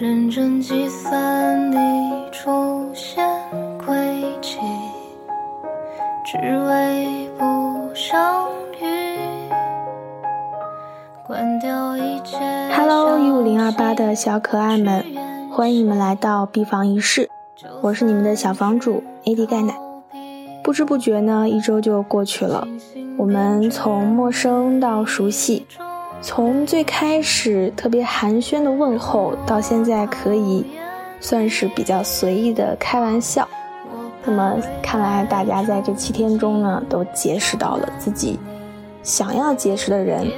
[0.00, 1.76] 认真计算你
[2.32, 3.24] 出现
[3.84, 3.94] 轨
[4.40, 4.58] 迹，
[6.24, 8.48] 只为不相
[8.80, 9.20] 遇。
[11.24, 12.36] 关掉一切。
[12.74, 15.04] Hello，一五零二八的小可爱们，
[15.52, 17.30] 欢迎你们来到 B 房一室，
[17.82, 19.74] 我是你们的小房主 AD 钙奶。
[20.62, 22.64] 不知不觉呢，一周就过去了，
[23.18, 25.66] 我们从陌生到熟悉。
[26.20, 30.64] 从最开始特别寒暄的问候，到现在可以
[31.18, 33.48] 算是比较随意的开玩笑。
[34.24, 38.38] 那么看来大家在这七天中呢，都结识到了自己
[39.02, 40.30] 想要结识的人。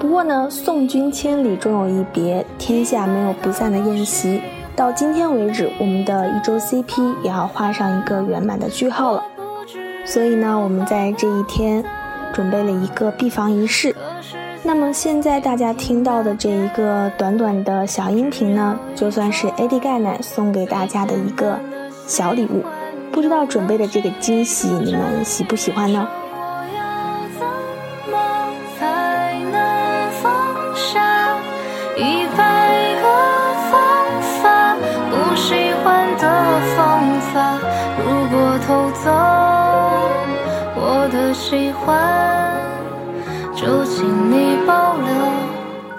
[0.00, 4.40] 不过呢，送君千里终有一别，天下没有不散的宴席。
[4.78, 9.24] 到今天为止，我们的一周 CP 也要画上一个圆满的句号了。
[10.04, 11.84] 所以呢，我们在这一天。
[12.30, 13.96] 准备了一个闭房仪式，
[14.62, 21.58] 那么现在大家听到的这一个短短的小音频呢，就算是 AD 钙奶送给大家的一个
[22.06, 22.62] 小礼物。
[23.10, 26.06] 不知道准备的这个惊喜你们喜不喜欢呢？
[41.10, 42.60] 的喜欢，
[43.54, 45.08] 就请你保留，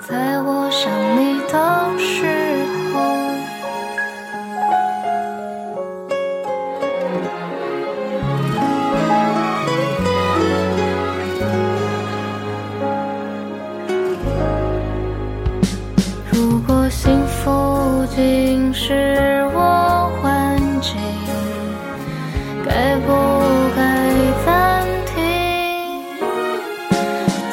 [0.07, 2.48] 在我想你的时。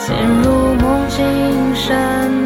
[0.07, 2.46] 陷入梦境深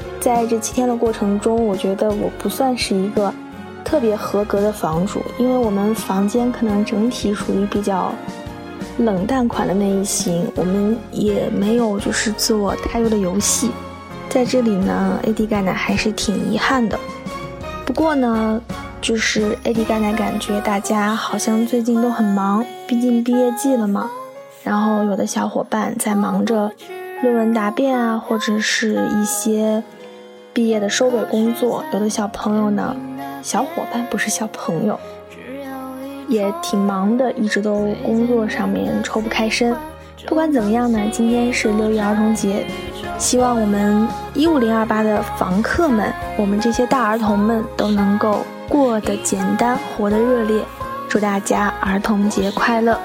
[0.21, 3.33] 在这七天的过程中，我觉得我不算是一个
[3.83, 8.13] 特别合格的房主，因为我们房间可能整体属于比较
[8.99, 13.71] 冷淡款的那一型，我们也没有就是做太多的游戏，
[14.29, 16.99] 在这里呢，AD 钙奶还是挺遗憾的。
[17.83, 18.61] 不过呢，
[19.01, 24.11] 就是 AD 钙奶感觉大家好像最近都很忙，毕竟毕业季了嘛，
[24.63, 26.71] 然后有的小伙伴在忙着。
[27.23, 29.83] 论文答辩啊，或者是一些
[30.53, 32.93] 毕业的收尾工作，有的小朋友呢，
[33.41, 34.99] 小伙伴不是小朋友，
[36.27, 39.73] 也挺忙的，一直都工作上面抽不开身。
[40.27, 42.65] 不管怎么样呢，今天是六一儿童节，
[43.17, 50.61] 希望我们一五零二八的房客们，我们这些大儿童们都能够过得简单，活得热烈。
[51.07, 52.99] 祝大家儿童节快乐！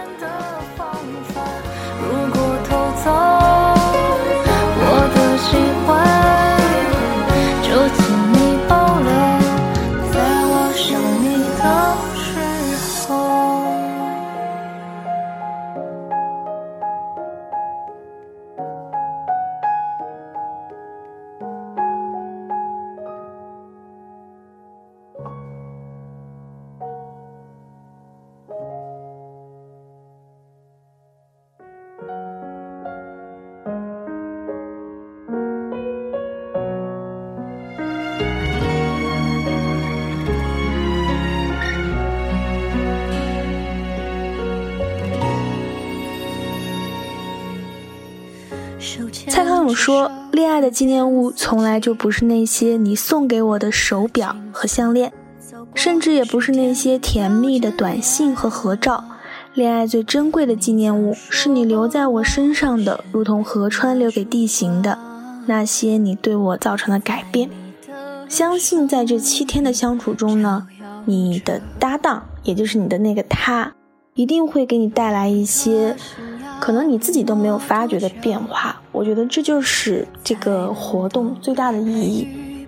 [2.01, 3.11] 如果偷走
[4.79, 4.85] 我
[5.15, 5.95] 的心怀
[49.29, 55.13] 蔡康永说：“恋爱的纪念物从来就不是那些你送给我的手表和项链，
[55.75, 59.05] 甚至也不是那些甜蜜的短信和合照。
[59.55, 64.99] 恋爱最珍贵的纪念物，是你留在我身上的，如同河川留给地形的
[65.47, 67.49] 那些你对我造成的改变。
[68.29, 70.67] 相信在这七天的相处中呢，
[71.07, 73.73] 你的搭档，也就是你的那个他，
[74.15, 75.97] 一定会给你带来一些
[76.61, 78.81] 可能你自己都没有发觉的变化。
[78.93, 82.67] 我觉得这就是这个活动最大的意义。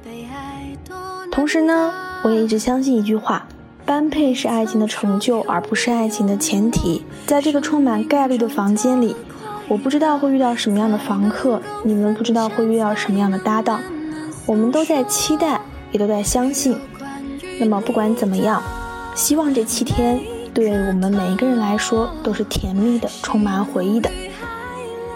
[1.31, 1.93] 同时呢，
[2.23, 3.47] 我也一直相信一句话。
[3.85, 7.03] 般配是爱情的成就，而不是爱情的前提。
[7.25, 9.17] 在这个充满概率的房间里，
[9.67, 13.81] 我不知道会遇到什么样的房客，你们不知道会遇到什么样的搭档。
[14.45, 15.59] 我们都在期待，
[15.91, 16.77] 也都在相信。
[17.59, 18.63] 那么不管怎么样，
[19.15, 20.21] 希望这七天
[20.59, 24.11] 对我们每一个人来说都是甜蜜的，充满回忆的。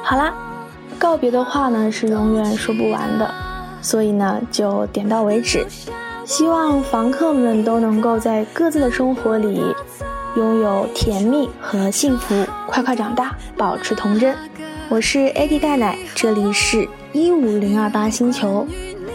[0.00, 0.32] 好啦，
[1.00, 3.28] 告别的话呢是永远说不完的，
[3.80, 5.66] 所以呢就点到为止。
[6.24, 9.60] 希望房客们都能够在各自的生活里
[10.36, 14.36] 拥有甜蜜和幸福，快快长大，保持童真。
[14.88, 18.64] 我是 AD 钙奶，这里是一五零二八星球，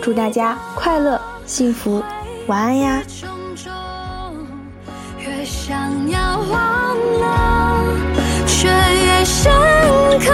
[0.01, 2.03] 祝大家快乐幸福，
[2.47, 3.01] 晚安呀。
[5.67, 5.75] 想
[6.07, 7.83] 要忘了，
[8.47, 9.51] 却越深
[10.21, 10.33] 刻，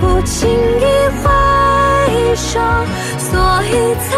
[0.00, 0.84] 不轻易
[1.20, 1.26] 挥
[2.34, 2.58] 手。
[3.18, 4.16] 所以才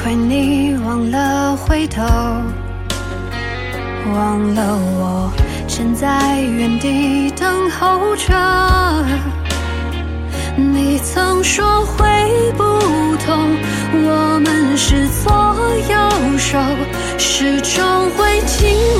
[0.00, 2.02] 快，你忘了回头。
[4.14, 5.30] 忘了我
[5.66, 9.04] 站在原地等候着，
[10.56, 12.06] 你曾说会
[12.56, 12.62] 不
[13.26, 13.56] 同，
[13.92, 15.32] 我们是左
[15.90, 16.58] 右手，
[17.18, 18.97] 始终会紧。